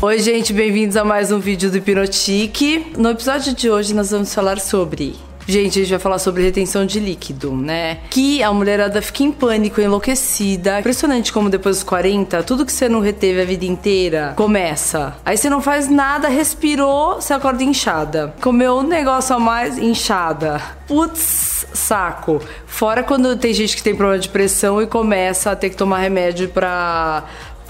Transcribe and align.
Oi, 0.00 0.20
gente, 0.20 0.52
bem-vindos 0.52 0.96
a 0.96 1.02
mais 1.02 1.32
um 1.32 1.40
vídeo 1.40 1.72
do 1.72 1.76
Hipnotique. 1.76 2.92
No 2.96 3.10
episódio 3.10 3.52
de 3.52 3.68
hoje 3.68 3.92
nós 3.92 4.12
vamos 4.12 4.32
falar 4.32 4.60
sobre 4.60 5.16
Gente, 5.50 5.78
a 5.78 5.82
gente 5.82 5.90
vai 5.90 5.98
falar 5.98 6.18
sobre 6.18 6.42
retenção 6.42 6.84
de 6.84 7.00
líquido, 7.00 7.56
né? 7.56 8.00
Que 8.10 8.42
a 8.42 8.52
mulherada 8.52 9.00
fica 9.00 9.22
em 9.22 9.32
pânico, 9.32 9.80
enlouquecida. 9.80 10.78
Impressionante 10.78 11.32
como 11.32 11.48
depois 11.48 11.76
dos 11.76 11.84
40, 11.84 12.42
tudo 12.42 12.66
que 12.66 12.72
você 12.72 12.86
não 12.86 13.00
reteve 13.00 13.40
a 13.40 13.44
vida 13.46 13.64
inteira 13.64 14.34
começa. 14.36 15.16
Aí 15.24 15.38
você 15.38 15.48
não 15.48 15.62
faz 15.62 15.88
nada, 15.88 16.28
respirou, 16.28 17.14
você 17.14 17.32
acorda 17.32 17.64
inchada. 17.64 18.34
Comeu 18.42 18.76
um 18.76 18.82
negócio 18.82 19.34
a 19.34 19.38
mais, 19.38 19.78
inchada. 19.78 20.60
Putz, 20.86 21.66
saco. 21.72 22.42
Fora 22.66 23.02
quando 23.02 23.34
tem 23.34 23.54
gente 23.54 23.74
que 23.74 23.82
tem 23.82 23.94
problema 23.94 24.20
de 24.20 24.28
pressão 24.28 24.82
e 24.82 24.86
começa 24.86 25.50
a 25.50 25.56
ter 25.56 25.70
que 25.70 25.76
tomar 25.76 25.98
remédio 25.98 26.50
pra 26.50 27.24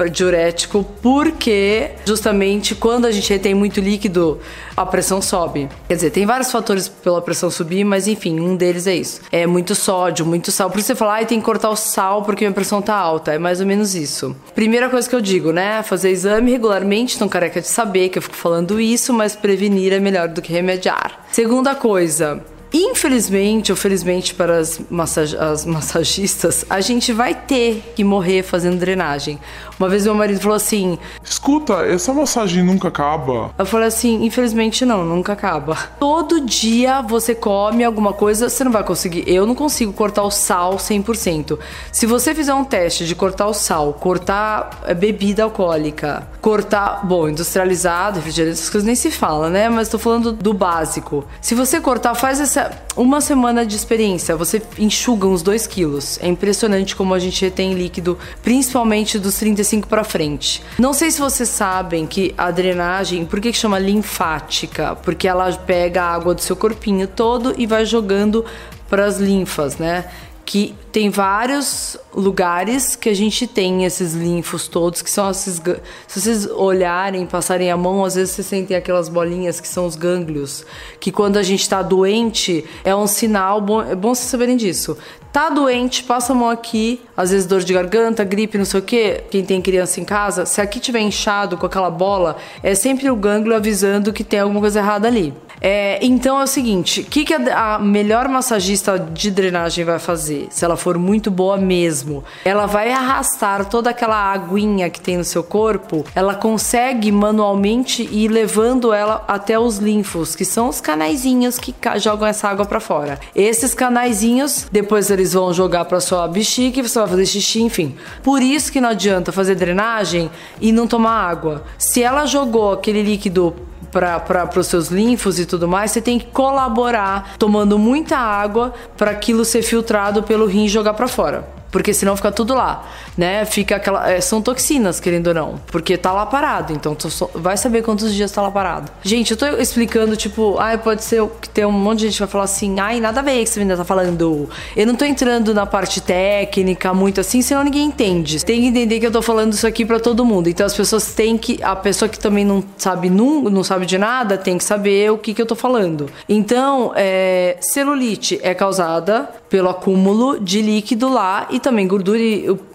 diurético, 0.06 0.84
porque 1.00 1.92
justamente 2.04 2.74
quando 2.74 3.06
a 3.06 3.10
gente 3.10 3.32
retém 3.32 3.54
muito 3.54 3.80
líquido, 3.80 4.38
a 4.76 4.84
pressão 4.84 5.20
sobe. 5.22 5.68
Quer 5.88 5.94
dizer, 5.94 6.10
tem 6.10 6.26
vários 6.26 6.52
fatores 6.52 6.88
pela 6.88 7.20
pressão 7.22 7.50
subir, 7.50 7.84
mas 7.84 8.06
enfim, 8.06 8.38
um 8.38 8.54
deles 8.54 8.86
é 8.86 8.94
isso. 8.94 9.20
É 9.32 9.46
muito 9.46 9.74
sódio, 9.74 10.24
muito 10.26 10.52
sal. 10.52 10.70
Por 10.70 10.78
isso 10.78 10.88
você 10.88 10.94
fala, 10.94 11.18
ah, 11.18 11.24
tem 11.24 11.38
que 11.40 11.44
cortar 11.44 11.70
o 11.70 11.76
sal 11.76 12.22
porque 12.22 12.44
minha 12.44 12.54
pressão 12.54 12.82
tá 12.82 12.94
alta. 12.94 13.32
É 13.32 13.38
mais 13.38 13.60
ou 13.60 13.66
menos 13.66 13.94
isso. 13.94 14.36
Primeira 14.54 14.88
coisa 14.88 15.08
que 15.08 15.14
eu 15.14 15.20
digo, 15.20 15.52
né? 15.52 15.82
Fazer 15.82 16.10
exame 16.10 16.50
regularmente, 16.50 17.14
estão 17.14 17.28
careca 17.28 17.60
de 17.60 17.68
saber 17.68 18.08
que 18.08 18.18
eu 18.18 18.22
fico 18.22 18.36
falando 18.36 18.80
isso, 18.80 19.12
mas 19.12 19.34
prevenir 19.34 19.92
é 19.92 19.98
melhor 19.98 20.28
do 20.28 20.42
que 20.42 20.52
remediar. 20.52 21.24
Segunda 21.32 21.74
coisa, 21.74 22.42
Infelizmente, 22.72 23.72
ou 23.72 23.76
felizmente 23.76 24.34
para 24.34 24.58
as, 24.58 24.80
massag 24.90 25.36
as, 25.36 25.64
massagistas, 25.66 26.64
a 26.68 26.80
gente 26.80 27.12
vai 27.12 27.34
ter 27.34 27.92
que 27.94 28.04
morrer 28.04 28.42
fazendo 28.42 28.78
drenagem. 28.78 29.38
Uma 29.78 29.88
vez 29.88 30.04
meu 30.04 30.14
marido 30.14 30.40
falou 30.40 30.56
assim: 30.56 30.98
Escuta, 31.22 31.86
essa 31.86 32.12
massagem 32.12 32.62
nunca 32.62 32.88
acaba. 32.88 33.50
Eu 33.56 33.64
falei 33.64 33.88
assim: 33.88 34.24
Infelizmente 34.24 34.84
não, 34.84 35.04
nunca 35.04 35.32
acaba. 35.32 35.76
Todo 35.98 36.40
dia 36.40 37.00
você 37.00 37.34
come 37.34 37.84
alguma 37.84 38.12
coisa, 38.12 38.48
você 38.48 38.64
não 38.64 38.72
vai 38.72 38.84
conseguir. 38.84 39.24
Eu 39.26 39.46
não 39.46 39.54
consigo 39.54 39.92
cortar 39.92 40.22
o 40.22 40.30
sal 40.30 40.76
100%. 40.76 41.58
Se 41.92 42.06
você 42.06 42.34
fizer 42.34 42.54
um 42.54 42.64
teste 42.64 43.06
de 43.06 43.14
cortar 43.14 43.46
o 43.46 43.54
sal, 43.54 43.92
cortar 43.94 44.82
eh, 44.86 44.94
bebida 44.94 45.44
alcoólica, 45.44 46.26
cortar, 46.40 47.06
bom, 47.06 47.28
industrializado, 47.28 48.16
refrigerante, 48.16 48.54
essas 48.54 48.70
coisas 48.70 48.86
nem 48.86 48.96
se 48.96 49.10
fala, 49.10 49.48
né? 49.48 49.68
Mas 49.68 49.88
tô 49.88 49.98
falando 49.98 50.32
do 50.32 50.52
básico. 50.52 51.24
Se 51.40 51.54
você 51.54 51.80
cortar, 51.80 52.14
faz 52.14 52.40
essa 52.40 52.57
uma 52.96 53.20
semana 53.20 53.64
de 53.64 53.76
experiência, 53.76 54.36
você 54.36 54.60
enxuga 54.78 55.26
uns 55.26 55.42
2 55.42 55.66
quilos. 55.66 56.18
É 56.20 56.26
impressionante 56.26 56.96
como 56.96 57.14
a 57.14 57.18
gente 57.18 57.42
retém 57.44 57.74
líquido, 57.74 58.18
principalmente 58.42 59.18
dos 59.18 59.36
35 59.36 59.86
para 59.86 60.02
frente. 60.04 60.62
Não 60.78 60.92
sei 60.92 61.10
se 61.10 61.20
vocês 61.20 61.48
sabem 61.48 62.06
que 62.06 62.34
a 62.36 62.50
drenagem, 62.50 63.24
por 63.24 63.40
que, 63.40 63.52
que 63.52 63.58
chama 63.58 63.78
linfática? 63.78 64.96
Porque 64.96 65.28
ela 65.28 65.52
pega 65.52 66.02
a 66.02 66.14
água 66.14 66.34
do 66.34 66.40
seu 66.40 66.56
corpinho 66.56 67.06
todo 67.06 67.54
e 67.56 67.66
vai 67.66 67.84
jogando 67.84 68.44
para 68.88 69.04
as 69.04 69.18
linfas, 69.18 69.76
né? 69.76 70.06
Que 70.48 70.74
tem 70.90 71.10
vários 71.10 71.98
lugares 72.14 72.96
que 72.96 73.10
a 73.10 73.14
gente 73.14 73.46
tem 73.46 73.84
esses 73.84 74.14
linfos 74.14 74.66
todos, 74.66 75.02
que 75.02 75.10
são 75.10 75.30
esses. 75.30 75.60
Se 76.06 76.20
vocês 76.22 76.46
olharem, 76.46 77.26
passarem 77.26 77.70
a 77.70 77.76
mão, 77.76 78.02
às 78.02 78.14
vezes 78.14 78.34
vocês 78.34 78.46
sentem 78.46 78.74
aquelas 78.74 79.10
bolinhas 79.10 79.60
que 79.60 79.68
são 79.68 79.84
os 79.84 79.94
gânglios, 79.94 80.64
que 80.98 81.12
quando 81.12 81.36
a 81.36 81.42
gente 81.42 81.60
está 81.60 81.82
doente 81.82 82.64
é 82.82 82.96
um 82.96 83.06
sinal, 83.06 83.60
bom, 83.60 83.82
é 83.82 83.94
bom 83.94 84.14
vocês 84.14 84.30
saberem 84.30 84.56
disso. 84.56 84.96
Tá 85.30 85.50
doente, 85.50 86.02
passa 86.02 86.32
a 86.32 86.34
mão 86.34 86.48
aqui, 86.48 87.02
às 87.14 87.30
vezes 87.30 87.44
dor 87.44 87.60
de 87.60 87.74
garganta, 87.74 88.24
gripe, 88.24 88.56
não 88.56 88.64
sei 88.64 88.80
o 88.80 88.82
quê. 88.82 89.24
Quem 89.30 89.44
tem 89.44 89.60
criança 89.60 90.00
em 90.00 90.04
casa, 90.04 90.46
se 90.46 90.62
aqui 90.62 90.80
tiver 90.80 91.00
inchado 91.00 91.58
com 91.58 91.66
aquela 91.66 91.90
bola, 91.90 92.38
é 92.62 92.74
sempre 92.74 93.10
o 93.10 93.16
gânglio 93.16 93.54
avisando 93.54 94.14
que 94.14 94.24
tem 94.24 94.40
alguma 94.40 94.60
coisa 94.60 94.78
errada 94.78 95.06
ali. 95.06 95.34
É, 95.60 95.98
então 96.04 96.40
é 96.40 96.44
o 96.44 96.46
seguinte: 96.46 97.02
o 97.02 97.04
que, 97.04 97.24
que 97.24 97.34
a, 97.34 97.74
a, 97.74 97.78
melhor 97.78 98.28
massagista 98.28 98.98
de 98.98 99.30
drenagem 99.30 99.84
vai 99.84 99.98
fazer? 99.98 100.48
Se 100.50 100.64
ela 100.64 100.76
for 100.76 100.98
muito 100.98 101.30
boa 101.30 101.56
mesmo, 101.56 102.24
ela 102.44 102.66
vai 102.66 102.90
arrastar 102.90 103.66
toda 103.66 103.90
aquela 103.90 104.32
aguinha 104.32 104.90
que 104.90 105.00
tem 105.00 105.16
no 105.16 105.24
seu 105.24 105.44
corpo, 105.44 106.04
ela 106.14 106.34
consegue 106.34 107.12
manualmente 107.12 108.02
ir 108.02 108.28
levando 108.28 108.92
ela 108.92 109.24
até 109.28 109.58
os 109.58 109.78
linfos, 109.78 110.34
que 110.34 110.44
são 110.44 110.68
os 110.68 110.80
canaizinhos 110.80 111.58
que 111.58 111.74
jogam 111.98 112.26
essa 112.26 112.48
água 112.48 112.64
para 112.64 112.80
fora. 112.80 113.18
Esses 113.34 113.74
canaizinhos, 113.74 114.66
depois 114.70 115.10
eles 115.10 115.32
vão 115.32 115.52
jogar 115.52 115.84
para 115.84 116.00
sua 116.00 116.26
bexiga 116.26 116.78
você 116.88 116.98
vai 116.98 117.08
fazer 117.08 117.26
xixi, 117.26 117.62
enfim. 117.62 117.94
Por 118.22 118.42
isso 118.42 118.72
que 118.72 118.80
não 118.80 118.90
adianta 118.90 119.32
fazer 119.32 119.54
drenagem 119.54 120.30
e 120.60 120.72
não 120.72 120.86
tomar 120.86 121.28
água. 121.28 121.64
Se 121.76 122.02
ela 122.02 122.26
jogou 122.26 122.72
aquele 122.72 123.02
líquido 123.02 123.54
para 123.90 124.50
os 124.56 124.66
seus 124.66 124.88
linfos 124.88 125.38
e 125.38 125.46
tudo 125.46 125.66
mais, 125.66 125.90
você 125.90 126.00
tem 126.00 126.18
que 126.18 126.26
colaborar 126.26 127.36
tomando 127.38 127.78
muita 127.78 128.16
água 128.16 128.72
para 128.96 129.10
aquilo 129.10 129.44
ser 129.44 129.62
filtrado 129.62 130.22
pelo 130.22 130.46
rim 130.46 130.64
e 130.64 130.68
jogar 130.68 130.94
para 130.94 131.08
fora 131.08 131.57
porque 131.70 131.92
senão 131.92 132.16
fica 132.16 132.32
tudo 132.32 132.54
lá, 132.54 132.86
né? 133.16 133.44
Fica 133.44 133.76
aquela. 133.76 134.10
É, 134.10 134.20
são 134.20 134.40
toxinas, 134.40 135.00
querendo 135.00 135.28
ou 135.28 135.34
não, 135.34 135.60
porque 135.66 135.96
tá 135.96 136.12
lá 136.12 136.24
parado, 136.26 136.72
então 136.72 136.94
tu 136.94 137.10
só, 137.10 137.30
vai 137.34 137.56
saber 137.56 137.82
quantos 137.82 138.14
dias 138.14 138.30
tá 138.32 138.42
lá 138.42 138.50
parado. 138.50 138.90
Gente, 139.02 139.32
eu 139.32 139.36
tô 139.36 139.46
explicando, 139.46 140.16
tipo, 140.16 140.58
ai, 140.58 140.78
pode 140.78 141.04
ser 141.04 141.26
que 141.40 141.48
tem 141.48 141.64
um 141.64 141.72
monte 141.72 142.00
de 142.00 142.04
gente 142.06 142.14
que 142.14 142.20
vai 142.20 142.28
falar 142.28 142.44
assim, 142.44 142.78
ai, 142.80 143.00
nada 143.00 143.20
a 143.20 143.22
ver 143.22 143.44
que 143.44 143.50
você 143.50 143.60
ainda 143.60 143.76
tá 143.76 143.84
falando. 143.84 144.48
Eu 144.76 144.86
não 144.86 144.94
tô 144.94 145.04
entrando 145.04 145.52
na 145.52 145.66
parte 145.66 146.00
técnica 146.00 146.94
muito 146.94 147.20
assim, 147.20 147.42
senão 147.42 147.62
ninguém 147.62 147.86
entende. 147.86 148.44
Tem 148.44 148.60
que 148.60 148.66
entender 148.68 149.00
que 149.00 149.06
eu 149.06 149.12
tô 149.12 149.22
falando 149.22 149.52
isso 149.52 149.66
aqui 149.66 149.84
para 149.84 150.00
todo 150.00 150.24
mundo. 150.24 150.48
Então 150.48 150.64
as 150.64 150.74
pessoas 150.74 151.12
têm 151.14 151.36
que. 151.36 151.62
A 151.62 151.76
pessoa 151.76 152.08
que 152.08 152.18
também 152.18 152.44
não 152.44 152.64
sabe, 152.76 153.10
não, 153.10 153.42
não 153.42 153.62
sabe 153.62 153.86
de 153.86 153.98
nada, 153.98 154.38
tem 154.38 154.56
que 154.56 154.64
saber 154.64 155.10
o 155.10 155.18
que, 155.18 155.34
que 155.34 155.42
eu 155.42 155.46
tô 155.46 155.54
falando. 155.54 156.06
Então, 156.28 156.92
é, 156.94 157.56
celulite 157.60 158.38
é 158.42 158.54
causada 158.54 159.28
pelo 159.48 159.68
acúmulo 159.68 160.38
de 160.38 160.60
líquido 160.60 161.08
lá 161.08 161.46
e 161.50 161.58
também 161.58 161.86
gordura 161.86 162.18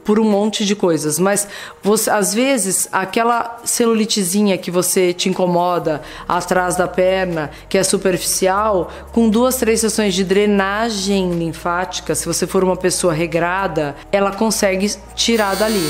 por 0.03 0.19
um 0.19 0.23
monte 0.23 0.65
de 0.65 0.75
coisas. 0.75 1.19
Mas 1.19 1.47
você, 1.81 2.09
às 2.09 2.33
vezes 2.33 2.87
aquela 2.91 3.59
celulitezinha 3.63 4.57
que 4.57 4.71
você 4.71 5.13
te 5.13 5.29
incomoda 5.29 6.01
atrás 6.27 6.75
da 6.75 6.87
perna, 6.87 7.51
que 7.69 7.77
é 7.77 7.83
superficial, 7.83 8.91
com 9.11 9.29
duas, 9.29 9.57
três 9.57 9.79
sessões 9.79 10.13
de 10.13 10.23
drenagem 10.23 11.31
linfática, 11.31 12.15
se 12.15 12.25
você 12.25 12.47
for 12.47 12.63
uma 12.63 12.75
pessoa 12.75 13.13
regrada, 13.13 13.95
ela 14.11 14.31
consegue 14.31 14.91
tirar 15.15 15.55
dali. 15.55 15.89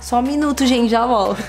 Só 0.00 0.20
um 0.20 0.22
minuto, 0.22 0.64
gente, 0.66 0.88
já 0.88 1.04
volto. 1.04 1.42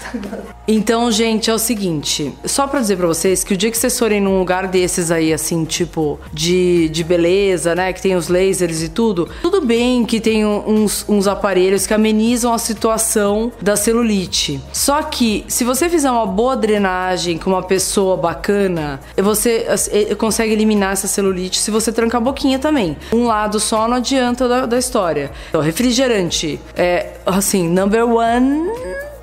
Então, 0.70 1.10
gente, 1.10 1.50
é 1.50 1.54
o 1.54 1.58
seguinte, 1.58 2.34
só 2.44 2.68
para 2.68 2.82
dizer 2.82 2.98
para 2.98 3.08
vocês 3.08 3.42
que 3.42 3.54
o 3.54 3.58
dia 3.58 3.72
que 3.72 3.78
vocês 3.78 3.98
forem 3.98 4.20
num 4.20 4.38
lugar 4.38 4.68
desses 4.68 5.12
aí, 5.12 5.32
assim, 5.32 5.64
tipo, 5.64 6.20
de, 6.34 6.90
de 6.90 7.06
beleza, 7.06 7.74
né, 7.74 7.94
que 7.94 8.02
tem 8.02 8.18
os 8.18 8.28
lasers 8.28 8.82
e 8.84 8.90
tudo, 8.90 9.30
tudo 9.42 9.62
bem 9.62 10.06
que 10.06 10.20
tem 10.20 10.46
uns, 10.46 11.06
uns 11.08 11.26
aparelhos 11.26 11.88
que 11.88 11.94
amenizam 11.94 12.54
a 12.54 12.58
situação 12.58 13.50
da 13.62 13.78
celulite. 13.78 14.60
Só 14.74 15.04
que, 15.04 15.46
se 15.48 15.64
você 15.64 15.88
fizer 15.88 16.12
uma 16.12 16.26
boa 16.26 16.58
drenagem 16.58 17.38
com 17.38 17.50
uma 17.50 17.64
pessoa 17.64 18.18
bacana, 18.18 19.00
você 19.16 19.66
consegue 20.18 20.52
eliminar 20.52 20.92
essa 20.92 21.08
celulite 21.08 21.60
se 21.60 21.72
você 21.72 21.94
trancar 21.94 22.20
a 22.20 22.24
boquinha 22.26 22.60
também. 22.60 22.98
Um 23.14 23.26
lado 23.26 23.58
só 23.58 23.88
não 23.88 23.96
adianta 23.96 24.50
da, 24.50 24.66
da 24.66 24.78
história. 24.78 25.32
Então, 25.48 25.62
refrigerante 25.62 26.60
é, 26.76 27.14
assim, 27.26 27.70
number 27.70 28.06
one 28.06 28.70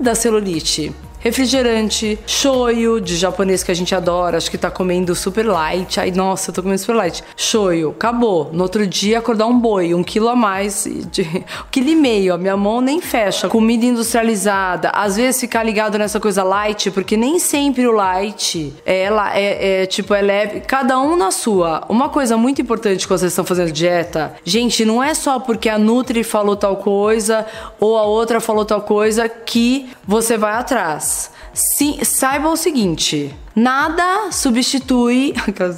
da 0.01 0.15
celulite 0.15 0.91
refrigerante, 1.25 2.19
shoyu 2.27 3.01
de 3.01 3.17
japonês 3.17 3.63
que 3.63 3.71
a 3.71 3.75
gente 3.75 3.95
adora, 3.95 4.37
acho 4.37 4.51
que 4.51 4.59
tá 4.59 4.71
comendo 4.71 5.15
super 5.15 5.47
light. 5.47 5.99
Ai, 5.99 6.11
nossa, 6.11 6.53
tô 6.53 6.63
comendo 6.63 6.79
super 6.79 6.97
light. 6.97 7.25
Shoyu, 7.35 7.91
acabou. 7.91 8.51
No 8.53 8.63
outro 8.63 8.87
dia 8.87 9.21
acordar 9.21 9.47
um 9.47 9.59
boi, 9.59 9.95
um 9.95 10.05
quilo 10.05 10.29
a 10.29 10.37
mais, 10.37 10.87
de, 11.11 11.23
um 11.65 11.71
quilo 11.71 11.89
e 11.89 11.97
meio, 11.97 12.35
a 12.35 12.39
minha 12.39 12.59
mão 12.59 12.83
nem 12.83 13.01
fecha. 13.01 13.49
Comida 13.49 13.87
industrializada, 13.87 14.91
às 14.91 15.17
vezes 15.17 15.41
ficar 15.41 15.63
ligado 15.63 15.99
nessa 15.99 16.21
coisa 16.21 16.43
light, 16.43 16.91
porque 16.91 17.17
nem 17.17 17.39
sempre 17.39 17.87
o 17.87 17.93
light 17.93 18.75
é, 18.85 19.09
é, 19.33 19.83
é 19.83 19.87
tipo, 19.87 20.13
é 20.13 20.21
leve, 20.21 20.61
cada 20.61 21.01
um 21.01 21.17
na 21.17 21.31
sua. 21.31 21.87
Uma 21.89 22.11
coisa 22.11 22.37
muito 22.37 22.61
importante 22.61 23.09
quando 23.09 23.21
vocês 23.21 23.33
estão 23.33 23.47
fazendo 23.47 23.73
dieta, 23.73 24.35
gente, 24.45 24.85
não 24.85 25.03
é 25.03 25.15
só 25.15 25.39
porque 25.39 25.71
a 25.71 25.79
Nutri 25.79 26.23
falou 26.23 26.55
tal 26.55 26.77
coisa 26.77 27.47
ou 27.81 27.97
a 27.97 28.03
outra 28.03 28.41
falou 28.41 28.67
tal 28.67 28.83
coisa 28.83 29.27
que 29.27 29.89
você 30.07 30.37
vai 30.37 30.53
atrás. 30.53 31.14
Sim, 31.55 32.03
saiba 32.03 32.49
o 32.49 32.57
seguinte: 32.57 33.35
Nada 33.55 34.33
substitui 34.33 35.33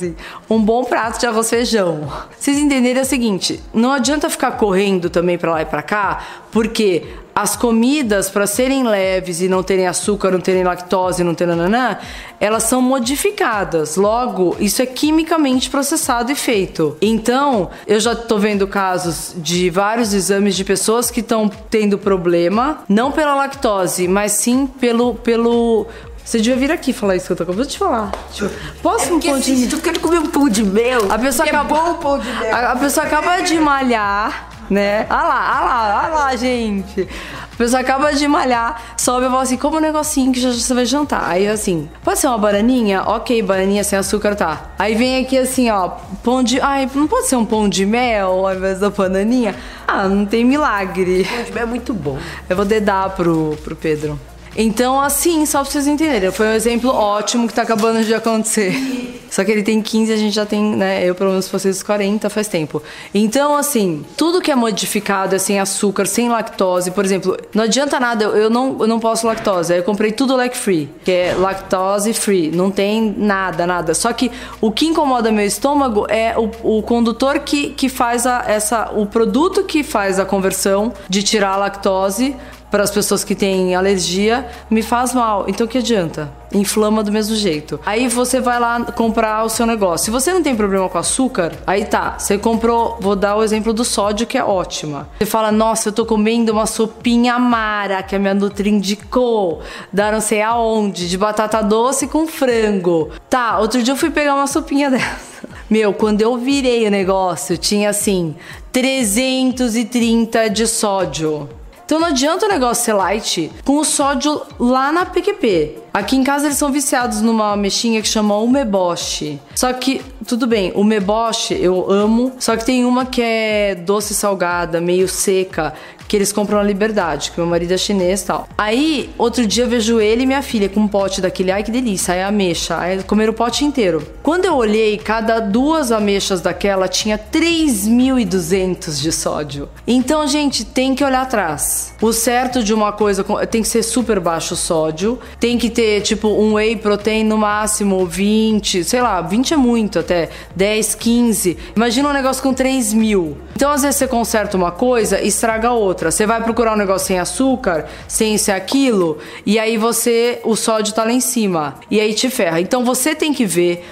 um 0.48 0.60
bom 0.60 0.82
prato 0.84 1.20
de 1.20 1.26
arroz 1.26 1.50
feijão. 1.50 2.10
Vocês 2.38 2.56
entenderem 2.56 2.98
é 2.98 3.02
o 3.02 3.04
seguinte, 3.04 3.60
não 3.74 3.92
adianta 3.92 4.30
ficar 4.30 4.52
correndo 4.52 5.10
também 5.10 5.36
para 5.36 5.52
lá 5.52 5.62
e 5.62 5.66
para 5.66 5.82
cá, 5.82 6.26
porque 6.50 7.04
as 7.36 7.54
comidas, 7.54 8.30
para 8.30 8.46
serem 8.46 8.82
leves 8.82 9.42
e 9.42 9.48
não 9.48 9.62
terem 9.62 9.86
açúcar, 9.86 10.30
não 10.30 10.40
terem 10.40 10.64
lactose, 10.64 11.22
não 11.22 11.34
terem 11.34 11.54
nanã, 11.54 11.98
elas 12.40 12.62
são 12.62 12.80
modificadas. 12.80 13.96
Logo, 13.96 14.56
isso 14.58 14.80
é 14.80 14.86
quimicamente 14.86 15.68
processado 15.68 16.32
e 16.32 16.34
feito. 16.34 16.96
Então, 16.98 17.68
eu 17.86 18.00
já 18.00 18.14
estou 18.14 18.38
vendo 18.38 18.66
casos 18.66 19.34
de 19.36 19.68
vários 19.68 20.14
exames 20.14 20.56
de 20.56 20.64
pessoas 20.64 21.10
que 21.10 21.20
estão 21.20 21.46
tendo 21.46 21.98
problema, 21.98 22.78
não 22.88 23.12
pela 23.12 23.34
lactose, 23.34 24.08
mas 24.08 24.32
sim 24.32 24.66
pelo, 24.66 25.14
pelo 25.16 25.86
você 26.24 26.38
devia 26.38 26.56
vir 26.56 26.72
aqui 26.72 26.94
falar 26.94 27.16
isso 27.16 27.26
que 27.26 27.32
eu 27.32 27.36
tô 27.36 27.42
acabando 27.42 27.68
de 27.68 27.76
falar. 27.76 28.12
Tipo, 28.32 28.50
posso 28.82 29.10
é 29.10 29.12
um 29.12 29.20
pão 29.20 29.38
de 29.38 29.54
mel? 29.54 30.00
Comer 30.00 30.18
um 30.20 30.26
pão 30.26 30.48
de 30.48 30.64
mel? 30.64 31.12
A 31.12 31.18
pessoa 31.18 31.46
é 31.46 31.50
acaba... 31.50 31.68
bom 31.68 31.90
o 31.90 31.94
pão 31.96 32.18
de 32.18 32.32
mel. 32.32 32.54
A, 32.56 32.72
a 32.72 32.76
pessoa 32.76 33.06
acaba 33.06 33.40
de 33.42 33.58
malhar 33.60 34.55
né? 34.70 35.06
Ah 35.08 35.22
lá, 35.22 35.58
ah 35.58 35.60
lá, 35.64 36.04
ah 36.04 36.08
lá, 36.08 36.36
gente. 36.36 37.08
A 37.52 37.56
pessoa 37.56 37.80
acaba 37.80 38.12
de 38.12 38.28
malhar, 38.28 38.96
sobe 38.98 39.26
e 39.26 39.28
fala 39.30 39.42
assim, 39.42 39.56
como 39.56 39.78
um 39.78 39.80
negocinho 39.80 40.32
que 40.32 40.40
já 40.40 40.52
você 40.52 40.74
vai 40.74 40.84
jantar. 40.84 41.28
Aí 41.28 41.48
assim, 41.48 41.88
pode 42.04 42.18
ser 42.18 42.26
uma 42.26 42.36
bananinha? 42.36 43.02
Ok, 43.02 43.40
bananinha 43.42 43.82
sem 43.82 43.98
açúcar, 43.98 44.34
tá. 44.34 44.72
Aí 44.78 44.94
vem 44.94 45.24
aqui 45.24 45.38
assim, 45.38 45.70
ó, 45.70 45.88
pão 46.22 46.42
de... 46.42 46.60
Ai, 46.60 46.88
não 46.94 47.06
pode 47.06 47.26
ser 47.28 47.36
um 47.36 47.46
pão 47.46 47.68
de 47.68 47.86
mel 47.86 48.46
ao 48.46 48.54
invés 48.54 48.80
da 48.80 48.90
bananinha? 48.90 49.56
Ah, 49.88 50.06
não 50.06 50.26
tem 50.26 50.44
milagre. 50.44 51.24
Pão 51.24 51.44
de 51.44 51.52
mel 51.52 51.62
é 51.62 51.66
muito 51.66 51.94
bom. 51.94 52.18
Eu 52.48 52.56
vou 52.56 52.64
dedar 52.64 53.10
pro, 53.10 53.56
pro 53.64 53.74
Pedro. 53.74 54.20
Então, 54.56 55.00
assim, 55.00 55.44
só 55.44 55.62
pra 55.62 55.70
vocês 55.70 55.86
entenderem, 55.86 56.32
foi 56.32 56.46
um 56.46 56.52
exemplo 56.52 56.90
ótimo 56.90 57.46
que 57.46 57.52
tá 57.52 57.62
acabando 57.62 58.02
de 58.02 58.14
acontecer. 58.14 58.74
Só 59.28 59.44
que 59.44 59.50
ele 59.50 59.62
tem 59.62 59.82
15, 59.82 60.12
a 60.12 60.16
gente 60.16 60.32
já 60.32 60.46
tem, 60.46 60.62
né? 60.62 61.04
Eu, 61.04 61.14
pelo 61.14 61.30
menos, 61.30 61.48
vocês 61.48 61.82
40 61.82 62.30
faz 62.30 62.48
tempo. 62.48 62.82
Então, 63.12 63.56
assim, 63.56 64.04
tudo 64.16 64.40
que 64.40 64.50
é 64.50 64.54
modificado 64.54 65.34
é 65.34 65.38
sem 65.38 65.60
açúcar, 65.60 66.06
sem 66.06 66.28
lactose. 66.28 66.90
Por 66.90 67.04
exemplo, 67.04 67.36
não 67.52 67.64
adianta 67.64 67.98
nada, 68.00 68.24
eu 68.24 68.48
não, 68.48 68.76
eu 68.80 68.86
não 68.86 69.00
posso 69.00 69.26
lactose. 69.26 69.72
Aí 69.72 69.80
eu 69.80 69.82
comprei 69.82 70.12
tudo 70.12 70.36
lac 70.36 70.56
free, 70.56 70.88
que 71.04 71.10
é 71.10 71.34
lactose 71.34 72.14
free. 72.14 72.50
Não 72.50 72.70
tem 72.70 73.14
nada, 73.18 73.66
nada. 73.66 73.94
Só 73.94 74.12
que 74.12 74.30
o 74.60 74.70
que 74.70 74.86
incomoda 74.86 75.30
meu 75.30 75.44
estômago 75.44 76.06
é 76.08 76.34
o, 76.38 76.78
o 76.78 76.82
condutor 76.82 77.40
que, 77.40 77.70
que 77.70 77.88
faz 77.88 78.26
a, 78.26 78.44
essa. 78.46 78.90
O 78.94 79.06
produto 79.06 79.64
que 79.64 79.82
faz 79.82 80.18
a 80.18 80.24
conversão 80.24 80.92
de 81.08 81.22
tirar 81.22 81.50
a 81.50 81.56
lactose 81.56 82.34
para 82.70 82.82
as 82.82 82.90
pessoas 82.90 83.24
que 83.24 83.34
têm 83.34 83.74
alergia, 83.74 84.46
me 84.70 84.82
faz 84.82 85.14
mal. 85.14 85.44
Então 85.48 85.66
que 85.66 85.78
adianta? 85.78 86.32
Inflama 86.52 87.02
do 87.02 87.12
mesmo 87.12 87.34
jeito. 87.34 87.78
Aí 87.84 88.08
você 88.08 88.40
vai 88.40 88.58
lá 88.58 88.80
comprar 88.92 89.44
o 89.44 89.48
seu 89.48 89.66
negócio. 89.66 90.06
Se 90.06 90.10
você 90.10 90.32
não 90.32 90.42
tem 90.42 90.54
problema 90.54 90.88
com 90.88 90.98
açúcar, 90.98 91.52
aí 91.66 91.84
tá, 91.84 92.18
você 92.18 92.38
comprou, 92.38 92.98
vou 93.00 93.16
dar 93.16 93.36
o 93.36 93.42
exemplo 93.42 93.72
do 93.72 93.84
sódio 93.84 94.26
que 94.26 94.38
é 94.38 94.44
ótima. 94.44 95.08
Você 95.18 95.26
fala: 95.26 95.50
"Nossa, 95.50 95.88
eu 95.88 95.92
tô 95.92 96.06
comendo 96.06 96.52
uma 96.52 96.66
sopinha 96.66 97.38
mara 97.38 98.02
que 98.02 98.14
a 98.14 98.18
minha 98.18 98.34
nutri 98.34 98.70
indicou, 98.70 99.60
da 99.92 100.12
não 100.12 100.20
sei 100.20 100.42
aonde, 100.42 101.08
de 101.08 101.18
batata 101.18 101.62
doce 101.62 102.06
com 102.06 102.26
frango". 102.26 103.10
Tá, 103.28 103.58
outro 103.58 103.82
dia 103.82 103.92
eu 103.92 103.96
fui 103.96 104.10
pegar 104.10 104.34
uma 104.34 104.46
sopinha 104.46 104.90
dessa. 104.90 105.46
Meu, 105.68 105.92
quando 105.92 106.22
eu 106.22 106.36
virei 106.38 106.86
o 106.86 106.90
negócio, 106.90 107.58
tinha 107.58 107.90
assim 107.90 108.36
330 108.72 110.48
de 110.48 110.66
sódio. 110.66 111.48
Então 111.86 112.00
não 112.00 112.08
adianta 112.08 112.46
o 112.46 112.48
negócio 112.48 112.84
ser 112.84 112.92
light 112.94 113.50
com 113.64 113.78
o 113.78 113.84
sódio 113.84 114.42
lá 114.58 114.90
na 114.90 115.06
PQP. 115.06 115.78
Aqui 115.94 116.16
em 116.16 116.24
casa 116.24 116.46
eles 116.46 116.58
são 116.58 116.70
viciados 116.72 117.22
numa 117.22 117.56
mexinha 117.56 118.02
que 118.02 118.08
chama 118.08 118.36
umeboshi. 118.36 119.40
Só 119.54 119.72
que, 119.72 120.02
tudo 120.26 120.48
bem, 120.48 120.72
o 120.74 120.80
umeboshi 120.80 121.54
eu 121.54 121.90
amo, 121.90 122.32
só 122.40 122.56
que 122.56 122.66
tem 122.66 122.84
uma 122.84 123.06
que 123.06 123.22
é 123.22 123.76
doce 123.76 124.14
salgada, 124.14 124.80
meio 124.80 125.08
seca, 125.08 125.72
que 126.08 126.16
eles 126.16 126.32
compram 126.32 126.58
na 126.58 126.64
Liberdade, 126.64 127.30
que 127.30 127.38
meu 127.38 127.48
marido 127.48 127.72
é 127.72 127.78
chinês 127.78 128.22
e 128.22 128.26
tal. 128.26 128.48
Aí, 128.56 129.10
outro 129.18 129.46
dia 129.46 129.64
eu 129.64 129.68
vejo 129.68 130.00
ele 130.00 130.22
e 130.22 130.26
minha 130.26 130.42
filha 130.42 130.68
com 130.68 130.80
um 130.80 130.88
pote 130.88 131.20
daquele, 131.20 131.50
ai 131.50 131.62
que 131.62 131.70
delícia, 131.70 132.14
aí 132.14 132.22
ameixa, 132.22 132.78
aí 132.78 133.02
comeram 133.02 133.32
o 133.32 133.36
pote 133.36 133.64
inteiro. 133.64 134.06
Quando 134.22 134.44
eu 134.44 134.54
olhei, 134.54 134.98
cada 134.98 135.40
duas 135.40 135.90
ameixas 135.92 136.40
daquela 136.40 136.88
tinha 136.88 137.18
3.200 137.18 139.00
de 139.00 139.12
sódio. 139.12 139.68
Então, 139.86 140.26
gente, 140.26 140.64
tem 140.64 140.94
que 140.94 141.04
olhar 141.04 141.22
atrás. 141.22 141.94
O 142.00 142.12
certo 142.12 142.62
de 142.62 142.72
uma 142.72 142.92
coisa 142.92 143.24
tem 143.46 143.62
que 143.62 143.68
ser 143.68 143.82
super 143.82 144.20
baixo 144.20 144.56
sódio, 144.56 145.18
tem 145.40 145.58
que 145.58 145.70
ter 145.70 146.00
tipo 146.02 146.28
um 146.28 146.54
whey 146.54 146.76
protein 146.76 147.24
no 147.24 147.38
máximo 147.38 148.06
20, 148.06 148.84
sei 148.84 149.00
lá, 149.00 149.20
20 149.20 149.54
é 149.54 149.56
muito 149.56 149.98
até, 149.98 150.28
10, 150.54 150.94
15. 150.94 151.56
Imagina 151.74 152.08
um 152.08 152.12
negócio 152.12 152.42
com 152.42 152.52
3 152.52 152.92
mil. 152.92 153.38
Então, 153.54 153.70
às 153.70 153.82
vezes 153.82 153.96
você 153.96 154.06
conserta 154.06 154.56
uma 154.56 154.70
coisa 154.70 155.20
e 155.20 155.28
estraga 155.28 155.70
outra 155.72 155.95
outra. 155.96 156.10
Você 156.10 156.26
vai 156.26 156.42
procurar 156.42 156.74
um 156.74 156.76
negócio 156.76 157.08
sem 157.08 157.18
açúcar, 157.18 157.86
sem 158.06 158.34
isso 158.34 158.50
e 158.50 158.52
aquilo, 158.52 159.18
e 159.44 159.58
aí 159.58 159.78
você, 159.78 160.40
o 160.44 160.54
sódio 160.54 160.94
tá 160.94 161.04
lá 161.04 161.12
em 161.12 161.20
cima. 161.20 161.76
E 161.90 161.98
aí 161.98 162.12
te 162.12 162.28
ferra. 162.28 162.60
Então 162.60 162.84
você 162.84 163.14
tem 163.14 163.32
que 163.32 163.46
ver 163.46 163.84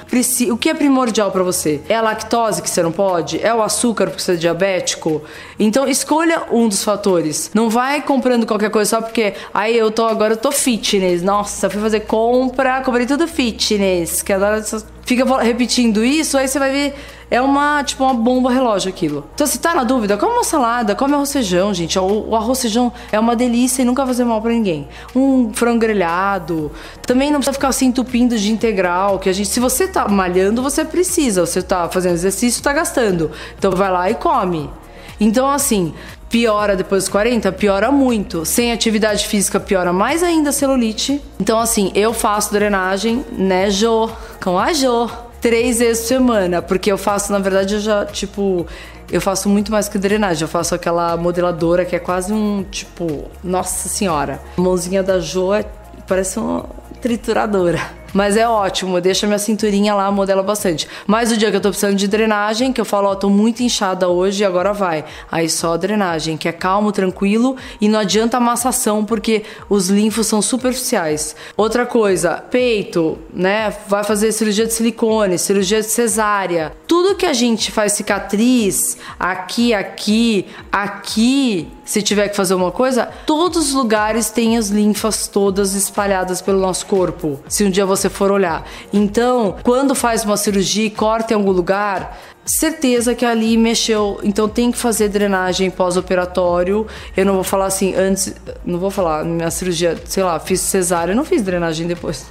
o 0.50 0.56
que 0.58 0.68
é 0.68 0.74
primordial 0.74 1.30
para 1.30 1.42
você. 1.42 1.80
É 1.88 1.96
a 1.96 2.02
lactose 2.02 2.60
que 2.60 2.68
você 2.68 2.82
não 2.82 2.92
pode? 2.92 3.42
É 3.42 3.52
o 3.54 3.62
açúcar 3.62 4.06
porque 4.08 4.22
você 4.22 4.32
é 4.32 4.36
diabético? 4.36 5.22
Então 5.58 5.88
escolha 5.88 6.42
um 6.52 6.68
dos 6.68 6.84
fatores. 6.84 7.50
Não 7.54 7.70
vai 7.70 8.02
comprando 8.02 8.46
qualquer 8.46 8.70
coisa 8.70 8.90
só 8.90 9.02
porque 9.02 9.32
aí 9.52 9.76
eu 9.76 9.90
tô 9.90 10.04
agora 10.04 10.34
eu 10.34 10.36
tô 10.36 10.52
fitness. 10.52 11.22
Nossa, 11.22 11.70
fui 11.70 11.80
fazer 11.80 12.00
compra, 12.00 12.82
comprei 12.82 13.06
tudo 13.06 13.26
fitness. 13.26 14.22
Que 14.22 14.32
agora 14.32 14.62
fica 15.04 15.24
repetindo 15.42 16.04
isso, 16.04 16.36
aí 16.36 16.48
você 16.48 16.58
vai 16.58 16.70
ver 16.70 16.94
é 17.34 17.42
uma, 17.42 17.82
tipo, 17.82 18.04
uma 18.04 18.14
bomba 18.14 18.48
relógio 18.48 18.88
aquilo. 18.88 19.28
Então, 19.34 19.44
se 19.44 19.58
tá 19.58 19.74
na 19.74 19.82
dúvida, 19.82 20.16
come 20.16 20.34
uma 20.34 20.44
salada, 20.44 20.94
come 20.94 21.14
arroz 21.14 21.32
feijão, 21.32 21.74
gente. 21.74 21.98
O, 21.98 22.28
o 22.28 22.36
arroz 22.36 22.62
feijão 22.62 22.92
é 23.10 23.18
uma 23.18 23.34
delícia 23.34 23.82
e 23.82 23.84
nunca 23.84 24.04
vai 24.04 24.14
fazer 24.14 24.24
mal 24.24 24.40
para 24.40 24.52
ninguém. 24.52 24.86
Um 25.16 25.52
frango 25.52 25.80
grelhado. 25.80 26.70
Também 27.04 27.32
não 27.32 27.40
precisa 27.40 27.54
ficar 27.54 27.72
se 27.72 27.84
entupindo 27.84 28.38
de 28.38 28.52
integral, 28.52 29.18
que 29.18 29.28
a 29.28 29.32
gente, 29.32 29.48
se 29.48 29.58
você 29.58 29.88
tá 29.88 30.06
malhando, 30.06 30.62
você 30.62 30.84
precisa. 30.84 31.44
Você 31.44 31.60
tá 31.60 31.88
fazendo 31.88 32.12
exercício, 32.12 32.62
tá 32.62 32.72
gastando. 32.72 33.32
Então, 33.58 33.72
vai 33.72 33.90
lá 33.90 34.08
e 34.08 34.14
come. 34.14 34.70
Então, 35.18 35.48
assim, 35.48 35.92
piora 36.30 36.76
depois 36.76 37.02
dos 37.02 37.08
40? 37.10 37.50
Piora 37.50 37.90
muito. 37.90 38.46
Sem 38.46 38.70
atividade 38.70 39.26
física, 39.26 39.58
piora 39.58 39.92
mais 39.92 40.22
ainda 40.22 40.50
a 40.50 40.52
celulite. 40.52 41.20
Então, 41.40 41.58
assim, 41.58 41.90
eu 41.96 42.14
faço 42.14 42.52
drenagem, 42.52 43.24
né, 43.32 43.70
Jo? 43.70 44.08
Com 44.40 44.56
a 44.56 44.72
Jo 44.72 45.10
três 45.44 45.78
vezes 45.78 46.04
por 46.04 46.08
semana, 46.08 46.62
porque 46.62 46.90
eu 46.90 46.96
faço, 46.96 47.30
na 47.30 47.38
verdade, 47.38 47.74
eu 47.74 47.80
já, 47.80 48.06
tipo, 48.06 48.66
eu 49.12 49.20
faço 49.20 49.46
muito 49.46 49.70
mais 49.70 49.90
que 49.90 49.98
drenagem. 49.98 50.40
Eu 50.40 50.48
faço 50.48 50.74
aquela 50.74 51.18
modeladora 51.18 51.84
que 51.84 51.94
é 51.94 51.98
quase 51.98 52.32
um, 52.32 52.64
tipo, 52.70 53.26
nossa 53.42 53.86
senhora. 53.90 54.40
A 54.56 54.60
mãozinha 54.62 55.02
da 55.02 55.20
Jo 55.20 55.52
é, 55.52 55.66
parece 56.08 56.38
uma 56.38 56.64
trituradora. 57.02 57.78
Mas 58.14 58.36
é 58.36 58.48
ótimo, 58.48 59.00
deixa 59.00 59.26
minha 59.26 59.40
cinturinha 59.40 59.92
lá, 59.92 60.10
modela 60.10 60.42
bastante. 60.42 60.88
Mas 61.04 61.32
o 61.32 61.36
dia 61.36 61.50
que 61.50 61.56
eu 61.56 61.60
tô 61.60 61.70
precisando 61.70 61.96
de 61.96 62.06
drenagem, 62.06 62.72
que 62.72 62.80
eu 62.80 62.84
falo, 62.84 63.08
ó, 63.08 63.14
tô 63.16 63.28
muito 63.28 63.62
inchada 63.62 64.08
hoje, 64.08 64.44
agora 64.44 64.72
vai. 64.72 65.04
Aí 65.30 65.50
só 65.50 65.76
drenagem, 65.76 66.36
que 66.36 66.48
é 66.48 66.52
calmo, 66.52 66.92
tranquilo 66.92 67.56
e 67.80 67.88
não 67.88 67.98
adianta 67.98 68.38
massação, 68.38 69.04
porque 69.04 69.42
os 69.68 69.90
linfos 69.90 70.28
são 70.28 70.40
superficiais. 70.40 71.34
Outra 71.56 71.84
coisa, 71.84 72.42
peito, 72.50 73.18
né? 73.32 73.74
Vai 73.88 74.04
fazer 74.04 74.30
cirurgia 74.30 74.66
de 74.66 74.72
silicone, 74.72 75.36
cirurgia 75.36 75.80
de 75.80 75.88
cesárea. 75.88 76.72
Tudo 76.86 77.16
que 77.16 77.26
a 77.26 77.32
gente 77.32 77.72
faz 77.72 77.94
cicatriz, 77.94 78.96
aqui, 79.18 79.74
aqui, 79.74 80.46
aqui, 80.70 81.68
se 81.84 82.00
tiver 82.00 82.28
que 82.28 82.36
fazer 82.36 82.54
uma 82.54 82.70
coisa, 82.70 83.08
todos 83.26 83.68
os 83.68 83.74
lugares 83.74 84.30
têm 84.30 84.56
as 84.56 84.68
linfas 84.68 85.26
todas 85.26 85.74
espalhadas 85.74 86.40
pelo 86.40 86.60
nosso 86.60 86.86
corpo. 86.86 87.40
Se 87.48 87.64
um 87.64 87.70
dia 87.70 87.84
você 87.84 88.03
for 88.08 88.30
olhar. 88.30 88.66
Então, 88.92 89.56
quando 89.62 89.94
faz 89.94 90.24
uma 90.24 90.36
cirurgia 90.36 90.86
e 90.86 90.90
corta 90.90 91.32
em 91.32 91.36
algum 91.36 91.52
lugar, 91.52 92.18
certeza 92.44 93.14
que 93.14 93.24
ali 93.24 93.56
mexeu. 93.56 94.20
Então 94.22 94.48
tem 94.48 94.70
que 94.70 94.78
fazer 94.78 95.08
drenagem 95.08 95.70
pós-operatório. 95.70 96.86
Eu 97.16 97.24
não 97.24 97.34
vou 97.34 97.44
falar 97.44 97.66
assim 97.66 97.94
antes, 97.94 98.34
não 98.64 98.78
vou 98.78 98.90
falar 98.90 99.24
minha 99.24 99.50
cirurgia, 99.50 99.96
sei 100.04 100.22
lá, 100.22 100.38
fiz 100.38 100.60
cesárea, 100.60 101.14
não 101.14 101.24
fiz 101.24 101.42
drenagem 101.42 101.86
depois. 101.86 102.26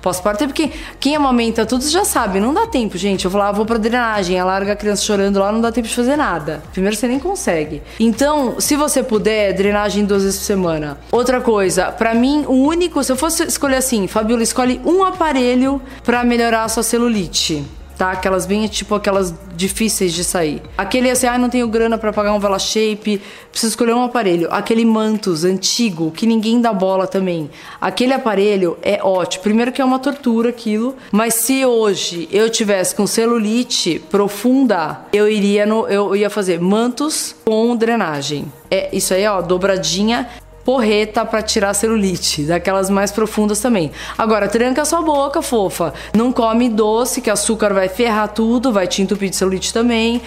Pós-parto 0.00 0.44
é 0.44 0.46
porque 0.46 0.70
quem 0.98 1.16
amamenta 1.16 1.66
tudo 1.66 1.88
já 1.88 2.04
sabe, 2.04 2.40
não 2.40 2.52
dá 2.52 2.66
tempo, 2.66 2.96
gente. 2.96 3.24
Eu 3.24 3.30
vou 3.30 3.40
lá, 3.40 3.52
vou 3.52 3.66
pra 3.66 3.78
drenagem, 3.78 4.38
ela 4.38 4.52
larga 4.52 4.72
a 4.72 4.76
criança 4.76 5.02
chorando 5.02 5.38
lá, 5.38 5.52
não 5.52 5.60
dá 5.60 5.72
tempo 5.72 5.88
de 5.88 5.94
fazer 5.94 6.16
nada. 6.16 6.62
Primeiro 6.72 6.96
você 6.96 7.08
nem 7.08 7.18
consegue. 7.18 7.82
Então, 7.98 8.60
se 8.60 8.76
você 8.76 9.02
puder, 9.02 9.52
drenagem 9.52 10.04
duas 10.04 10.22
vezes 10.22 10.38
por 10.38 10.46
semana. 10.46 10.98
Outra 11.10 11.40
coisa, 11.40 11.92
para 11.92 12.14
mim, 12.14 12.44
o 12.46 12.54
único, 12.66 13.02
se 13.02 13.12
eu 13.12 13.16
fosse 13.16 13.44
escolher 13.44 13.76
assim, 13.76 14.06
Fabiola, 14.06 14.42
escolhe 14.42 14.80
um 14.84 15.04
aparelho 15.04 15.80
para 16.04 16.24
melhorar 16.24 16.64
a 16.64 16.68
sua 16.68 16.82
celulite. 16.82 17.64
Tá? 17.96 18.12
Aquelas 18.12 18.46
bem, 18.46 18.66
tipo, 18.66 18.94
aquelas 18.94 19.34
difíceis 19.54 20.12
de 20.12 20.24
sair. 20.24 20.62
Aquele 20.76 21.10
assim, 21.10 21.26
ah, 21.26 21.38
não 21.38 21.48
tenho 21.48 21.68
grana 21.68 21.98
para 21.98 22.12
pagar 22.12 22.32
um 22.32 22.40
Vela 22.40 22.58
Shape, 22.58 23.20
preciso 23.50 23.70
escolher 23.70 23.94
um 23.94 24.02
aparelho. 24.02 24.48
Aquele 24.50 24.84
Mantus 24.84 25.44
antigo, 25.44 26.10
que 26.10 26.26
ninguém 26.26 26.60
dá 26.60 26.72
bola 26.72 27.06
também. 27.06 27.50
Aquele 27.80 28.12
aparelho 28.12 28.76
é 28.82 29.00
ótimo. 29.02 29.42
Primeiro 29.42 29.72
que 29.72 29.80
é 29.80 29.84
uma 29.84 29.98
tortura 29.98 30.48
aquilo, 30.50 30.96
mas 31.10 31.34
se 31.34 31.64
hoje 31.64 32.28
eu 32.32 32.50
tivesse 32.50 32.94
com 32.94 33.06
celulite 33.06 34.02
profunda, 34.10 35.00
eu 35.12 35.28
iria 35.28 35.66
no, 35.66 35.86
eu 35.88 36.14
ia 36.16 36.30
fazer 36.30 36.60
Mantus 36.60 37.34
com 37.44 37.76
drenagem. 37.76 38.50
É 38.70 38.88
isso 38.94 39.12
aí, 39.12 39.26
ó, 39.26 39.40
dobradinha 39.42 40.28
porreta 40.64 41.24
para 41.24 41.42
tirar 41.42 41.74
celulite, 41.74 42.44
daquelas 42.44 42.88
mais 42.88 43.10
profundas 43.10 43.60
também. 43.60 43.90
Agora, 44.16 44.48
tranca 44.48 44.84
sua 44.84 45.02
boca, 45.02 45.42
fofa. 45.42 45.92
Não 46.14 46.32
come 46.32 46.68
doce, 46.68 47.20
que 47.20 47.30
açúcar 47.30 47.72
vai 47.72 47.88
ferrar 47.88 48.28
tudo, 48.28 48.72
vai 48.72 48.86
te 48.86 49.02
entupir 49.02 49.30
de 49.30 49.36
celulite 49.36 49.72
também. 49.72 50.22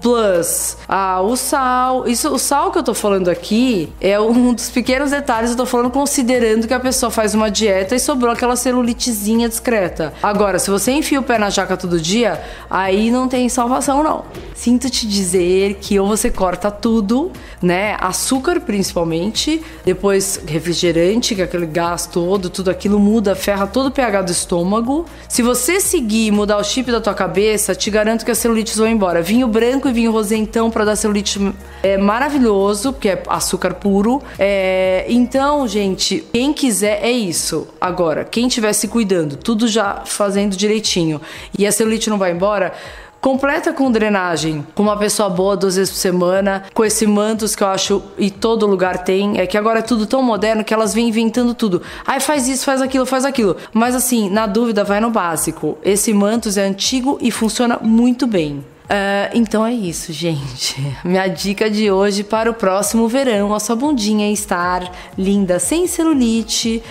Plus, 0.00 0.76
ah, 0.88 1.20
o 1.20 1.36
sal. 1.36 2.06
Isso, 2.06 2.32
o 2.32 2.38
sal 2.38 2.70
que 2.70 2.78
eu 2.78 2.82
tô 2.82 2.94
falando 2.94 3.28
aqui 3.28 3.92
é 4.00 4.18
um 4.20 4.52
dos 4.52 4.70
pequenos 4.70 5.10
detalhes. 5.10 5.50
Eu 5.50 5.56
tô 5.56 5.66
falando 5.66 5.90
considerando 5.90 6.66
que 6.66 6.74
a 6.74 6.80
pessoa 6.80 7.10
faz 7.10 7.34
uma 7.34 7.50
dieta 7.50 7.94
e 7.94 8.00
sobrou 8.00 8.32
aquela 8.32 8.56
celulitezinha 8.56 9.48
discreta. 9.48 10.12
Agora, 10.22 10.58
se 10.58 10.70
você 10.70 10.92
enfia 10.92 11.20
o 11.20 11.22
pé 11.22 11.38
na 11.38 11.50
jaca 11.50 11.76
todo 11.76 12.00
dia, 12.00 12.42
aí 12.70 13.10
não 13.10 13.28
tem 13.28 13.48
salvação, 13.48 14.02
não. 14.02 14.24
Sinto 14.54 14.88
te 14.88 15.06
dizer 15.06 15.74
que 15.80 15.98
ou 15.98 16.06
você 16.06 16.30
corta 16.30 16.70
tudo, 16.70 17.30
né? 17.60 17.96
Açúcar 18.00 18.60
principalmente 18.60 19.62
depois 19.84 20.40
refrigerante, 20.46 21.34
que 21.34 21.40
é 21.40 21.44
aquele 21.44 21.66
gás 21.66 22.06
todo, 22.06 22.48
tudo 22.50 22.70
aquilo 22.70 22.98
muda, 22.98 23.34
ferra 23.34 23.66
todo 23.66 23.86
o 23.86 23.90
pH 23.90 24.22
do 24.22 24.32
estômago. 24.32 25.06
Se 25.28 25.42
você 25.42 25.80
seguir 25.80 26.30
mudar 26.30 26.58
o 26.58 26.64
chip 26.64 26.90
da 26.90 27.00
tua 27.00 27.14
cabeça, 27.14 27.74
te 27.74 27.90
garanto 27.90 28.24
que 28.24 28.30
as 28.30 28.38
celulites 28.38 28.76
vão 28.76 28.88
embora. 28.88 29.22
Vinho 29.22 29.48
branco 29.48 29.88
e 29.88 29.92
vinho 29.92 30.12
rosé 30.12 30.36
então 30.36 30.70
para 30.70 30.84
dar 30.84 30.96
celulite 30.96 31.52
é 31.82 31.96
maravilhoso, 31.96 32.92
porque 32.92 33.08
é 33.08 33.22
açúcar 33.28 33.74
puro. 33.74 34.22
É, 34.38 35.04
então, 35.08 35.66
gente, 35.66 36.24
quem 36.32 36.52
quiser 36.52 37.00
é 37.02 37.10
isso. 37.10 37.68
Agora, 37.80 38.24
quem 38.24 38.46
estiver 38.46 38.72
se 38.72 38.88
cuidando, 38.88 39.36
tudo 39.36 39.66
já 39.66 40.02
fazendo 40.04 40.56
direitinho 40.56 41.20
e 41.58 41.66
a 41.66 41.72
celulite 41.72 42.08
não 42.08 42.18
vai 42.18 42.32
embora, 42.32 42.72
Completa 43.22 43.72
com 43.72 43.88
drenagem, 43.88 44.66
com 44.74 44.82
uma 44.82 44.96
pessoa 44.96 45.30
boa 45.30 45.56
duas 45.56 45.76
vezes 45.76 45.92
por 45.92 45.98
semana, 46.00 46.64
com 46.74 46.84
esse 46.84 47.06
mantos 47.06 47.54
que 47.54 47.62
eu 47.62 47.68
acho 47.68 48.02
e 48.18 48.32
todo 48.32 48.66
lugar 48.66 49.04
tem. 49.04 49.38
É 49.38 49.46
que 49.46 49.56
agora 49.56 49.78
é 49.78 49.82
tudo 49.82 50.06
tão 50.06 50.20
moderno 50.20 50.64
que 50.64 50.74
elas 50.74 50.92
vêm 50.92 51.06
inventando 51.06 51.54
tudo. 51.54 51.80
Ai, 52.04 52.18
faz 52.18 52.48
isso, 52.48 52.64
faz 52.64 52.82
aquilo, 52.82 53.06
faz 53.06 53.24
aquilo. 53.24 53.56
Mas 53.72 53.94
assim, 53.94 54.28
na 54.28 54.48
dúvida, 54.48 54.82
vai 54.82 54.98
no 54.98 55.08
básico. 55.08 55.78
Esse 55.84 56.12
mantos 56.12 56.56
é 56.56 56.64
antigo 56.64 57.16
e 57.22 57.30
funciona 57.30 57.78
muito 57.80 58.26
bem. 58.26 58.64
Uh, 58.92 59.30
então 59.32 59.64
é 59.64 59.72
isso, 59.72 60.10
gente. 60.12 60.84
Minha 61.04 61.28
dica 61.28 61.70
de 61.70 61.90
hoje 61.90 62.24
para 62.24 62.50
o 62.50 62.54
próximo 62.54 63.06
verão: 63.06 63.54
a 63.54 63.60
sua 63.60 63.76
bundinha 63.76 64.30
estar 64.32 64.90
linda, 65.16 65.60
sem 65.60 65.86
celulite, 65.86 66.82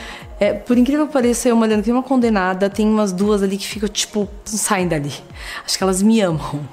é, 0.41 0.53
por 0.53 0.75
incrível 0.75 1.05
que 1.05 1.13
pareça, 1.13 1.47
eu 1.47 1.55
olhando 1.55 1.83
tem 1.83 1.93
uma 1.93 2.01
condenada, 2.01 2.67
tem 2.67 2.87
umas 2.87 3.13
duas 3.13 3.43
ali 3.43 3.57
que 3.57 3.67
ficam, 3.67 3.87
tipo, 3.87 4.27
saem 4.43 4.87
dali. 4.87 5.13
Acho 5.63 5.77
que 5.77 5.83
elas 5.83 6.01
me 6.01 6.19
amam. 6.19 6.67